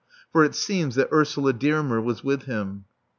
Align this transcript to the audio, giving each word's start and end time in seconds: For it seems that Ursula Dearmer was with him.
For 0.31 0.43
it 0.43 0.55
seems 0.55 0.95
that 0.95 1.09
Ursula 1.13 1.53
Dearmer 1.53 2.01
was 2.01 2.23
with 2.23 2.45
him. 2.45 2.85